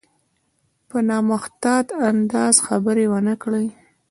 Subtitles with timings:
[0.89, 3.67] په نامحتاط انداز خبرې ونه کړي.